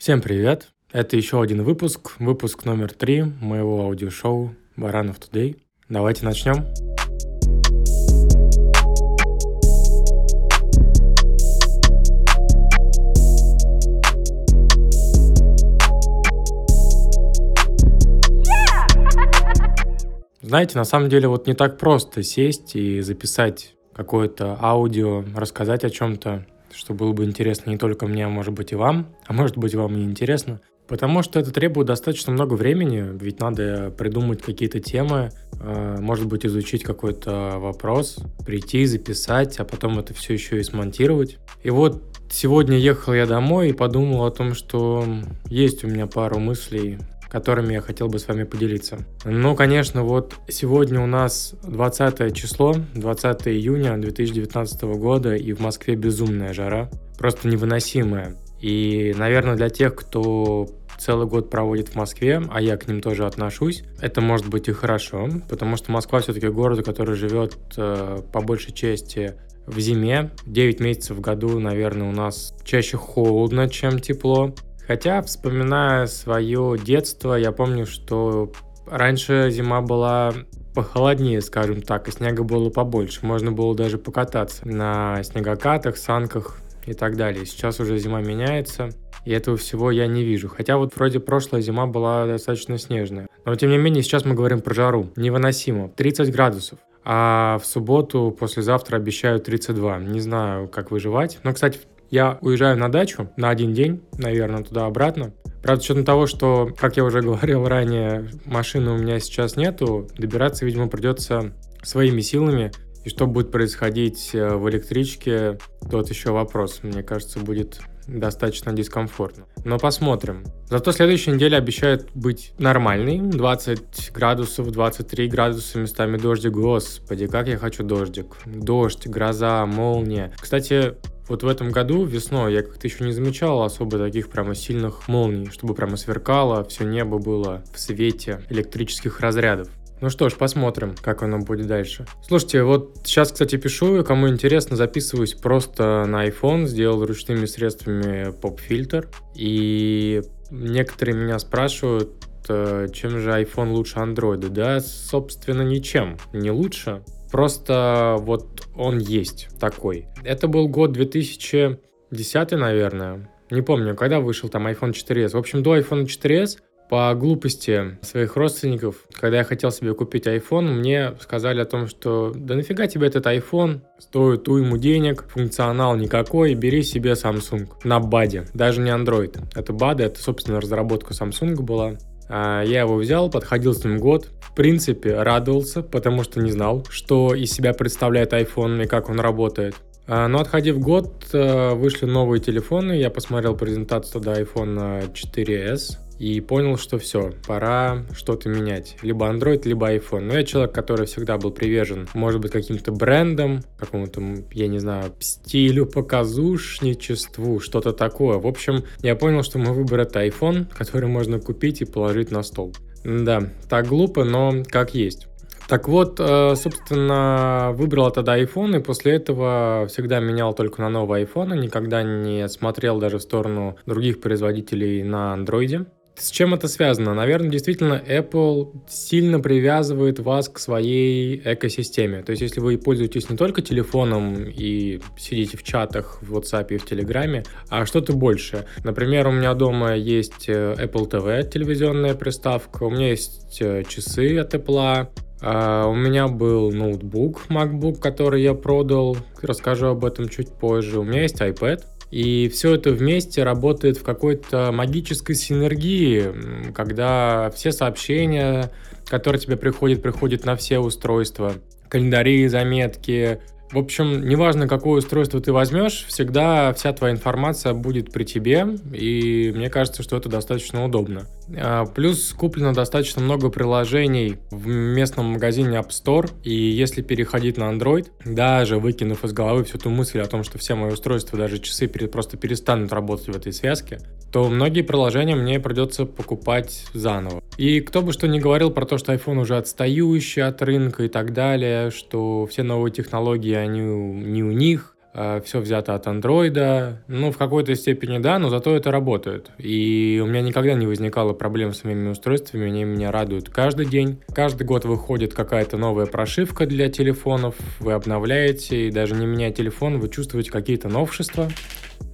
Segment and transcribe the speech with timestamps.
[0.00, 0.70] Всем привет!
[0.92, 5.58] Это еще один выпуск, выпуск номер три моего аудиошоу «Баранов Today».
[5.90, 6.54] Давайте начнем.
[20.40, 25.90] Знаете, на самом деле вот не так просто сесть и записать какое-то аудио, рассказать о
[25.90, 29.56] чем-то, что было бы интересно не только мне, а может быть и вам, а может
[29.56, 30.60] быть вам и интересно.
[30.90, 35.30] Потому что это требует достаточно много времени, ведь надо придумать какие-то темы,
[35.60, 41.38] э, может быть изучить какой-то вопрос, прийти, записать, а потом это все еще и смонтировать.
[41.62, 45.04] И вот сегодня ехал я домой и подумал о том, что
[45.46, 46.98] есть у меня пару мыслей
[47.30, 48.98] которыми я хотел бы с вами поделиться.
[49.24, 55.94] Ну, конечно, вот сегодня у нас 20 число, 20 июня 2019 года, и в Москве
[55.94, 58.36] безумная жара, просто невыносимая.
[58.60, 63.26] И, наверное, для тех, кто целый год проводит в Москве, а я к ним тоже
[63.26, 68.40] отношусь, это может быть и хорошо, потому что Москва все-таки город, который живет э, по
[68.42, 69.34] большей части
[69.66, 70.30] в зиме.
[70.46, 74.54] 9 месяцев в году, наверное, у нас чаще холодно, чем тепло.
[74.90, 78.50] Хотя, вспоминая свое детство, я помню, что
[78.88, 80.34] раньше зима была
[80.74, 83.24] похолоднее, скажем так, и снега было побольше.
[83.24, 87.46] Можно было даже покататься на снегокатах, санках и так далее.
[87.46, 88.88] Сейчас уже зима меняется,
[89.24, 90.48] и этого всего я не вижу.
[90.48, 93.28] Хотя вот вроде прошлая зима была достаточно снежная.
[93.44, 95.06] Но тем не менее, сейчас мы говорим про жару.
[95.14, 95.90] Невыносимо.
[95.90, 96.80] 30 градусов.
[97.04, 99.98] А в субботу, послезавтра обещают 32.
[100.00, 101.38] Не знаю, как выживать.
[101.44, 101.78] Но, кстати,
[102.10, 105.32] я уезжаю на дачу на один день, наверное, туда-обратно.
[105.62, 110.08] Правда, с учетом того, что, как я уже говорил ранее, машины у меня сейчас нету,
[110.16, 111.52] добираться, видимо, придется
[111.82, 112.72] своими силами.
[113.04, 115.58] И что будет происходить э, в электричке,
[115.90, 116.80] тот еще вопрос.
[116.82, 119.46] Мне кажется, будет достаточно дискомфортно.
[119.64, 120.44] Но посмотрим.
[120.68, 123.18] Зато следующая неделя обещает быть нормальной.
[123.20, 126.52] 20 градусов, 23 градуса, местами дождик.
[126.52, 128.36] Господи, как я хочу дождик.
[128.44, 130.32] Дождь, гроза, молния.
[130.38, 130.94] Кстати,
[131.30, 135.48] вот в этом году весной я как-то еще не замечал особо таких прямо сильных молний,
[135.50, 139.68] чтобы прямо сверкало, все небо было в свете электрических разрядов.
[140.00, 142.06] Ну что ж, посмотрим, как оно будет дальше.
[142.26, 149.08] Слушайте, вот сейчас, кстати, пишу, кому интересно, записываюсь просто на iPhone, сделал ручными средствами поп-фильтр.
[149.36, 152.10] И некоторые меня спрашивают,
[152.48, 154.48] э, чем же iPhone лучше Android?
[154.48, 157.02] Да, собственно, ничем не лучше.
[157.30, 160.08] Просто вот он есть такой.
[160.24, 163.30] Это был год 2010, наверное.
[163.50, 165.30] Не помню, когда вышел там iPhone 4s.
[165.30, 166.58] В общем, до iPhone 4s
[166.90, 172.32] по глупости своих родственников, когда я хотел себе купить iPhone, мне сказали о том, что
[172.34, 178.46] да нафига тебе этот iPhone, стоит уйму денег, функционал никакой, бери себе Samsung на баде,
[178.54, 179.38] даже не Android.
[179.54, 181.96] Это бада, это, собственно, разработка Samsung была.
[182.30, 184.28] А, я его взял, подходил с ним год.
[184.40, 189.20] В принципе, радовался, потому что не знал, что из себя представляет iPhone и как он
[189.20, 189.74] работает.
[190.06, 192.92] А, но отходив год, э, вышли новые телефоны.
[192.92, 198.98] Я посмотрел презентацию до iPhone 4s и понял, что все, пора что-то менять.
[199.00, 200.20] Либо Android, либо iPhone.
[200.20, 204.22] Но я человек, который всегда был привержен, может быть, каким-то брендом, какому-то,
[204.52, 208.36] я не знаю, стилю, показушничеству, что-то такое.
[208.36, 212.42] В общем, я понял, что мой выбор это iPhone, который можно купить и положить на
[212.42, 212.74] стол.
[213.02, 215.26] Да, так глупо, но как есть.
[215.68, 221.22] Так вот, э, собственно, выбрал тогда iPhone, и после этого всегда менял только на новый
[221.22, 225.86] iPhone, никогда не смотрел даже в сторону других производителей на андроиде.
[226.20, 227.14] С чем это связано?
[227.14, 232.22] Наверное, действительно, Apple сильно привязывает вас к своей экосистеме.
[232.22, 236.76] То есть, если вы пользуетесь не только телефоном и сидите в чатах в WhatsApp и
[236.76, 238.66] в Телеграме, а что-то больше.
[238.84, 244.38] Например, у меня дома есть э, Apple TV, телевизионная приставка, у меня есть э, часы
[244.38, 245.08] от Apple,
[245.42, 249.16] Uh, у меня был ноутбук MacBook, который я продал.
[249.40, 251.00] Расскажу об этом чуть позже.
[251.00, 251.82] У меня есть iPad.
[252.10, 258.70] И все это вместе работает в какой-то магической синергии, когда все сообщения,
[259.06, 261.54] которые тебе приходят, приходят на все устройства.
[261.88, 263.40] Календари, заметки,
[263.72, 269.52] в общем, неважно, какое устройство ты возьмешь, всегда вся твоя информация будет при тебе, и
[269.54, 271.26] мне кажется, что это достаточно удобно.
[271.56, 277.70] А, плюс куплено достаточно много приложений в местном магазине App Store, и если переходить на
[277.72, 281.58] Android, даже выкинув из головы всю ту мысль о том, что все мои устройства, даже
[281.58, 284.00] часы просто перестанут работать в этой связке,
[284.32, 287.42] то многие приложения мне придется покупать заново.
[287.56, 291.08] И кто бы что ни говорил про то, что iPhone уже отстающий от рынка и
[291.08, 297.02] так далее, что все новые технологии, они не у них, э, все взято от андроида.
[297.08, 299.50] Ну, в какой-то степени да, но зато это работает.
[299.58, 304.20] И у меня никогда не возникало проблем с моими устройствами, они меня радуют каждый день.
[304.32, 309.98] Каждый год выходит какая-то новая прошивка для телефонов, вы обновляете, и даже не меняя телефон,
[309.98, 311.48] вы чувствуете какие-то новшества.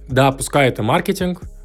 [0.09, 1.56] Да, пускай это маркетинг, а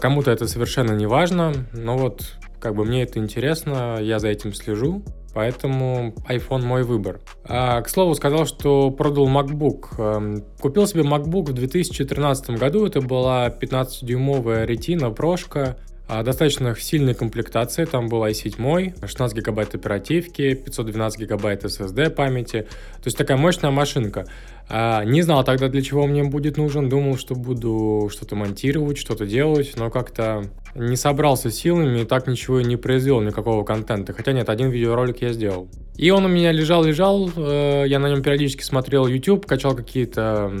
[0.00, 4.52] кому-то это совершенно не важно, но вот как бы мне это интересно, я за этим
[4.52, 5.02] слежу,
[5.34, 7.20] поэтому iPhone мой выбор.
[7.44, 9.98] А, к слову, сказал, что продал MacBook.
[9.98, 17.14] Эм, купил себе MacBook в 2013 году, это была 15-дюймовая ретина прошка, а, достаточно сильной
[17.14, 23.70] комплектации, там был i7, 16 гигабайт оперативки, 512 гигабайт SSD памяти, то есть такая мощная
[23.70, 24.26] машинка.
[24.70, 29.26] А, не знал тогда, для чего мне будет нужен, думал, что буду что-то монтировать, что-то
[29.26, 30.44] делать, но как-то
[30.74, 34.12] не собрался силами и так ничего и не произвел, никакого контента.
[34.12, 35.68] Хотя нет, один видеоролик я сделал.
[35.96, 40.52] И он у меня лежал-лежал, э, я на нем периодически смотрел YouTube, качал какие-то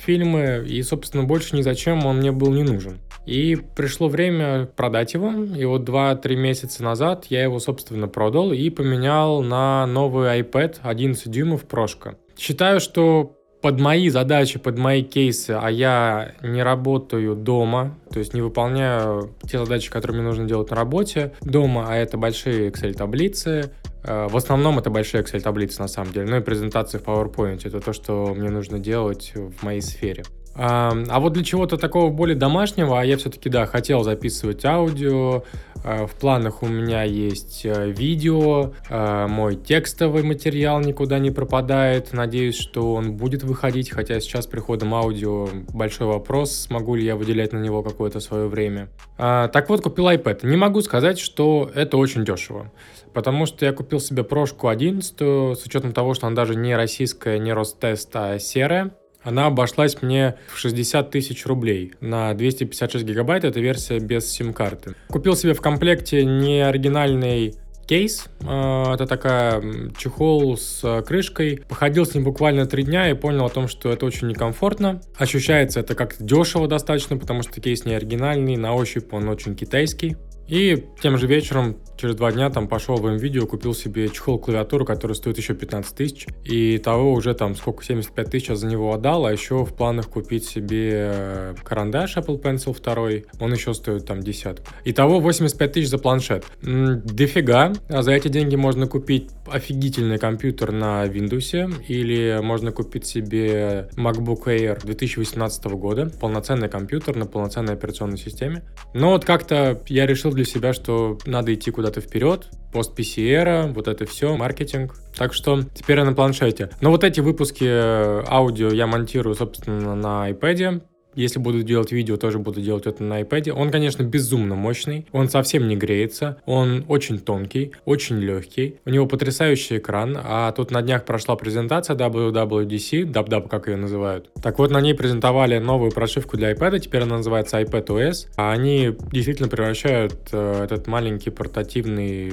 [0.00, 2.98] фильмы, и, собственно, больше ни зачем он мне был не нужен.
[3.26, 8.70] И пришло время продать его, и вот 2-3 месяца назад я его, собственно, продал и
[8.70, 12.16] поменял на новый iPad 11 дюймов прошка.
[12.38, 18.32] Считаю, что под мои задачи, под мои кейсы, а я не работаю дома, то есть
[18.32, 23.72] не выполняю те задачи, которые мне нужно делать на работе дома, а это большие Excel-таблицы,
[24.04, 27.80] э, в основном это большие Excel-таблицы на самом деле, ну и презентации в PowerPoint, это
[27.80, 30.22] то, что мне нужно делать в моей сфере.
[30.58, 35.42] А вот для чего-то такого более домашнего, а я все-таки, да, хотел записывать аудио,
[35.86, 42.12] а, в планах у меня есть э, видео, а, мой текстовый материал никуда не пропадает.
[42.12, 47.52] Надеюсь, что он будет выходить, хотя сейчас приходом аудио большой вопрос, смогу ли я выделять
[47.52, 48.88] на него какое-то свое время.
[49.16, 50.44] А, так вот, купил iPad.
[50.44, 52.72] Не могу сказать, что это очень дешево,
[53.12, 55.20] потому что я купил себе прошку 11,
[55.56, 58.90] с учетом того, что она даже не российская, не Ростест, а серая.
[59.26, 63.42] Она обошлась мне в 60 тысяч рублей на 256 гигабайт.
[63.42, 64.94] Это версия без сим-карты.
[65.08, 67.56] Купил себе в комплекте не оригинальный
[67.88, 68.26] кейс.
[68.46, 71.64] А, это такая чехол с крышкой.
[71.68, 75.00] Походил с ним буквально три дня и понял о том, что это очень некомфортно.
[75.16, 80.16] Ощущается это как-то дешево достаточно, потому что кейс не оригинальный, на ощупь он очень китайский.
[80.48, 84.84] И тем же вечером, через два дня, там пошел в видео, купил себе чехол клавиатуру,
[84.84, 86.26] который стоит еще 15 тысяч.
[86.44, 90.08] И того уже там сколько, 75 тысяч я за него отдал, а еще в планах
[90.08, 94.66] купить себе э, карандаш Apple Pencil 2, он еще стоит там десятку.
[94.84, 96.44] Итого 85 тысяч за планшет.
[96.62, 101.46] М-м, дофига, а за эти деньги можно купить офигительный компьютер на Windows,
[101.88, 108.62] или можно купить себе MacBook Air 2018 года, полноценный компьютер на полноценной операционной системе.
[108.94, 113.88] Но вот как-то я решил для себя, что надо идти куда-то вперед, пост PCR, вот
[113.88, 114.94] это все, маркетинг.
[115.16, 116.70] Так что теперь я на планшете.
[116.80, 120.82] Но вот эти выпуски э, аудио я монтирую, собственно, на iPad.
[121.16, 123.50] Если буду делать видео, тоже буду делать это на iPad.
[123.52, 125.06] Он, конечно, безумно мощный.
[125.12, 126.36] Он совсем не греется.
[126.44, 128.76] Он очень тонкий, очень легкий.
[128.84, 130.16] У него потрясающий экран.
[130.22, 134.30] А тут на днях прошла презентация WWDC, DubDub, как ее называют.
[134.42, 136.80] Так вот, на ней презентовали новую прошивку для iPad.
[136.80, 138.28] Теперь она называется iPad OS.
[138.36, 142.30] А они действительно превращают э, этот маленький портативный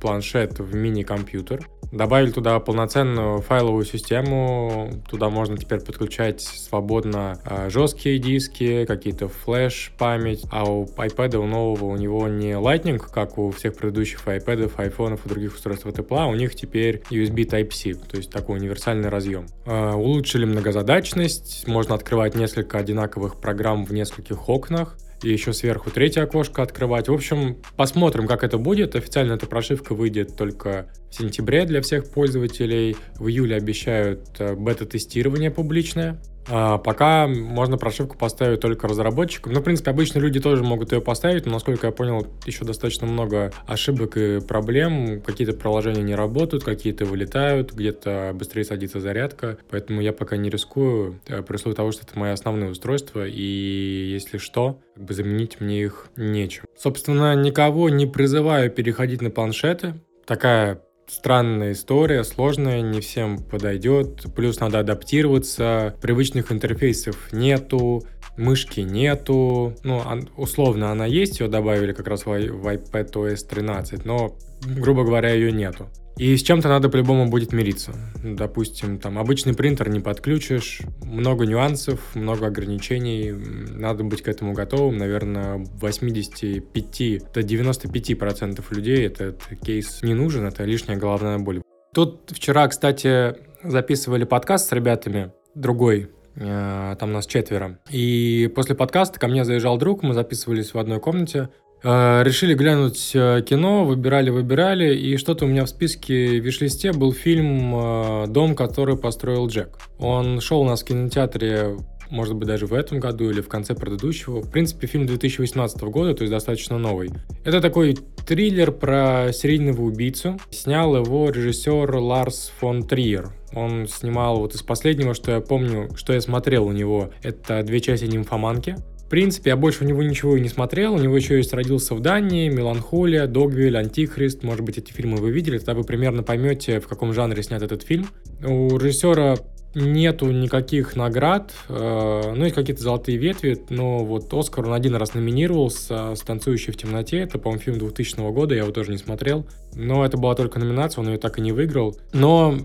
[0.00, 1.64] планшет в мини-компьютер.
[1.92, 4.90] Добавили туда полноценную файловую систему.
[5.08, 11.86] Туда можно теперь подключать свободно э, жесткие диски, какие-то флеш-память, а у iPad у нового
[11.86, 16.18] у него не Lightning, как у всех предыдущих iPad, iPhone и других устройств от Apple,
[16.18, 19.46] а у них теперь USB Type-C, то есть такой универсальный разъем.
[19.66, 26.22] Э, улучшили многозадачность, можно открывать несколько одинаковых программ в нескольких окнах, и еще сверху третье
[26.22, 27.08] окошко открывать.
[27.08, 28.96] В общем, посмотрим, как это будет.
[28.96, 32.96] Официально эта прошивка выйдет только в сентябре для всех пользователей.
[33.18, 36.20] В июле обещают э, бета-тестирование публичное.
[36.48, 39.52] А пока можно прошивку поставить только разработчикам.
[39.52, 43.06] Ну, в принципе, обычно люди тоже могут ее поставить, но, насколько я понял, еще достаточно
[43.06, 45.20] много ошибок и проблем.
[45.20, 49.58] Какие-то приложения не работают, какие-то вылетают, где-то быстрее садится зарядка.
[49.70, 54.10] Поэтому я пока не рискую, э, при условии того, что это мои основные устройства, и
[54.12, 56.64] если что, как бы заменить мне их нечем.
[56.76, 59.94] Собственно, никого не призываю переходить на планшеты.
[60.26, 64.26] Такая странная история, сложная, не всем подойдет.
[64.34, 68.04] Плюс надо адаптироваться, привычных интерфейсов нету,
[68.36, 69.74] мышки нету.
[69.82, 70.02] Ну,
[70.36, 75.88] условно она есть, ее добавили как раз в iPadOS 13, но, грубо говоря, ее нету.
[76.16, 77.92] И с чем-то надо по-любому будет мириться.
[78.24, 84.96] Допустим, там обычный принтер не подключишь, много нюансов, много ограничений, надо быть к этому готовым.
[84.96, 91.60] Наверное, 85 до 95 процентов людей этот кейс не нужен, это лишняя головная боль.
[91.92, 97.78] Тут вчера, кстати, записывали подкаст с ребятами, другой, Э, там нас четверо.
[97.90, 101.48] И после подкаста ко мне заезжал друг, мы записывались в одной комнате.
[101.88, 107.12] Э, решили глянуть э, кино, выбирали, выбирали, и что-то у меня в списке виш-листе был
[107.12, 109.78] фильм «Дом, который построил Джек».
[110.00, 111.76] Он шел у нас в кинотеатре
[112.10, 114.40] может быть, даже в этом году или в конце предыдущего.
[114.40, 117.10] В принципе, фильм 2018 года, то есть достаточно новый.
[117.44, 120.38] Это такой триллер про серийного убийцу.
[120.50, 123.30] Снял его режиссер Ларс фон Триер.
[123.52, 127.80] Он снимал вот из последнего, что я помню, что я смотрел у него, это две
[127.80, 128.76] части «Нимфоманки».
[129.06, 130.94] В принципе, я больше у него ничего и не смотрел.
[130.94, 134.42] У него еще есть «Родился в Дании», «Меланхолия», «Догвиль», «Антихрист».
[134.42, 137.84] Может быть, эти фильмы вы видели, тогда вы примерно поймете, в каком жанре снят этот
[137.84, 138.08] фильм.
[138.44, 139.36] У режиссера
[139.76, 145.14] нету никаких наград, э, ну, есть какие-то золотые ветви, но вот Оскар он один раз
[145.14, 149.46] номинировался с «Танцующий в темноте», это, по-моему, фильм 2000 года, я его тоже не смотрел,
[149.74, 151.94] но это была только номинация, он ее так и не выиграл.
[152.12, 152.56] Но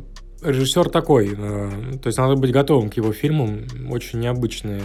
[0.42, 1.70] режиссер такой, э,
[2.02, 4.82] то есть надо быть готовым к его фильмам, очень необычные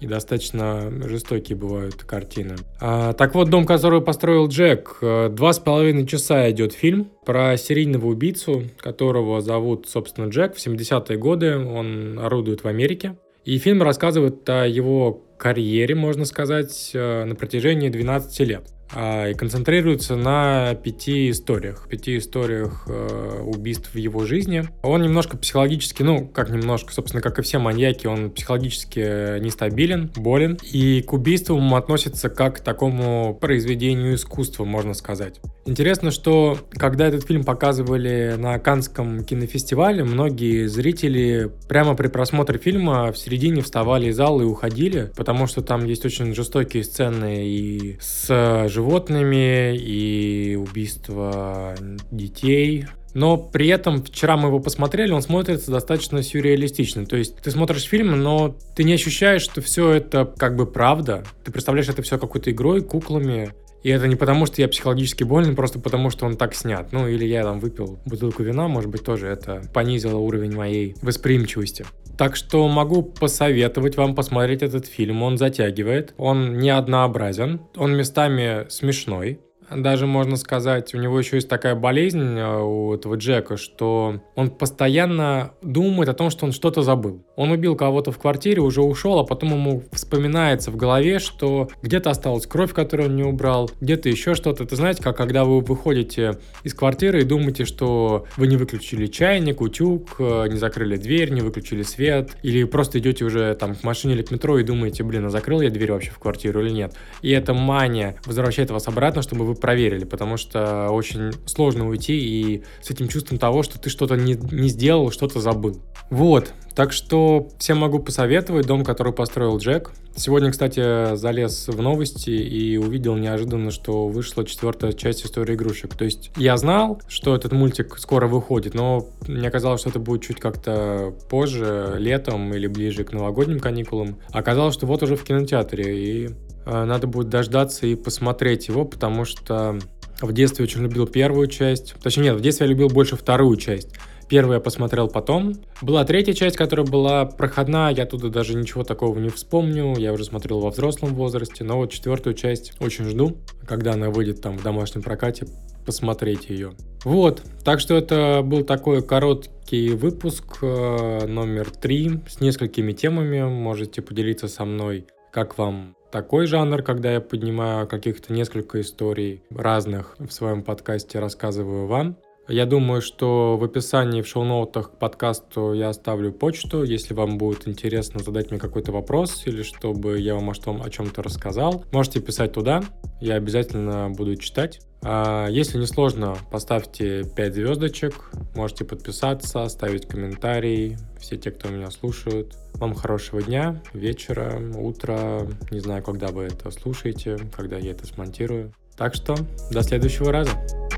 [0.00, 2.56] и достаточно жестокие бывают картины.
[2.80, 7.56] А, так вот, «Дом, который построил Джек», э, два с половиной часа идет фильм про
[7.56, 13.16] серийного убийцу, которого зовут, собственно, Джек, в 70-е годы, он орудует в Америке.
[13.44, 18.68] И фильм рассказывает о его карьере, можно сказать, э, на протяжении 12 лет.
[18.94, 21.86] А, и концентрируется на пяти историях.
[21.88, 24.64] Пяти историях э, убийств в его жизни.
[24.82, 30.58] Он немножко психологически, ну, как немножко, собственно, как и все маньяки, он психологически нестабилен, болен.
[30.72, 35.40] И к убийствам относится как к такому произведению искусства, можно сказать.
[35.66, 43.12] Интересно, что когда этот фильм показывали на Канском кинофестивале, многие зрители прямо при просмотре фильма
[43.12, 47.98] в середине вставали из зала и уходили, потому что там есть очень жестокие сцены и
[48.00, 51.74] с животными, и убийство
[52.10, 52.86] детей.
[53.12, 57.04] Но при этом вчера мы его посмотрели, он смотрится достаточно сюрреалистично.
[57.06, 61.24] То есть ты смотришь фильм, но ты не ощущаешь, что все это как бы правда.
[61.44, 63.52] Ты представляешь это все какой-то игрой, куклами.
[63.82, 66.92] И это не потому, что я психологически болен, просто потому, что он так снят.
[66.92, 71.84] Ну, или я там выпил бутылку вина, может быть, тоже это понизило уровень моей восприимчивости.
[72.20, 75.22] Так что могу посоветовать вам посмотреть этот фильм.
[75.22, 79.40] Он затягивает, он не однообразен, он местами смешной
[79.74, 84.50] даже можно сказать, у него еще есть такая болезнь э, у этого Джека, что он
[84.50, 87.24] постоянно думает о том, что он что-то забыл.
[87.36, 92.10] Он убил кого-то в квартире, уже ушел, а потом ему вспоминается в голове, что где-то
[92.10, 94.64] осталась кровь, которую он не убрал, где-то еще что-то.
[94.64, 99.60] Это знаете, как когда вы выходите из квартиры и думаете, что вы не выключили чайник,
[99.60, 104.14] утюг, э, не закрыли дверь, не выключили свет, или просто идете уже там к машине
[104.14, 106.94] или к метро и думаете, блин, а закрыл я дверь вообще в квартиру или нет.
[107.22, 112.62] И эта мания возвращает вас обратно, чтобы вы проверили, потому что очень сложно уйти и
[112.82, 115.80] с этим чувством того, что ты что-то не, не сделал, что-то забыл.
[116.10, 119.92] Вот, так что всем могу посоветовать дом, который построил Джек.
[120.16, 125.94] Сегодня, кстати, залез в новости и увидел неожиданно, что вышла четвертая часть истории игрушек.
[125.94, 130.22] То есть я знал, что этот мультик скоро выходит, но мне казалось, что это будет
[130.22, 134.18] чуть как-то позже, летом или ближе к новогодним каникулам.
[134.30, 136.30] Оказалось, что вот уже в кинотеатре, и
[136.70, 139.78] надо будет дождаться и посмотреть его, потому что
[140.20, 141.94] в детстве очень любил первую часть.
[142.02, 143.88] Точнее, нет, в детстве я любил больше вторую часть.
[144.28, 145.54] Первую я посмотрел потом.
[145.82, 149.96] Была третья часть, которая была проходная, я туда даже ничего такого не вспомню.
[149.98, 154.40] Я уже смотрел во взрослом возрасте, но вот четвертую часть очень жду, когда она выйдет
[154.40, 155.46] там в домашнем прокате,
[155.84, 156.74] посмотреть ее.
[157.04, 163.42] Вот, так что это был такой короткий выпуск э, номер три с несколькими темами.
[163.42, 170.16] Можете поделиться со мной, как вам такой жанр, когда я поднимаю каких-то несколько историй разных
[170.18, 172.16] в своем подкасте, рассказываю вам.
[172.48, 177.68] Я думаю, что в описании, в шоу-ноутах к подкасту я оставлю почту, если вам будет
[177.68, 181.84] интересно задать мне какой-то вопрос или чтобы я вам о, том, о чем-то рассказал.
[181.92, 182.82] Можете писать туда,
[183.20, 184.80] я обязательно буду читать.
[185.02, 190.98] А если не сложно, поставьте 5 звездочек, можете подписаться, оставить комментарий.
[191.18, 192.56] Все те, кто меня слушают.
[192.74, 195.46] Вам хорошего дня, вечера, утра.
[195.70, 198.72] Не знаю, когда вы это слушаете, когда я это смонтирую.
[198.96, 199.34] Так что
[199.70, 200.52] до следующего раза.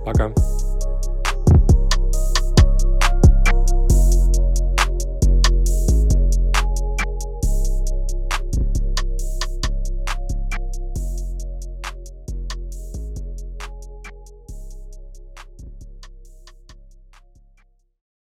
[0.04, 0.32] Пока.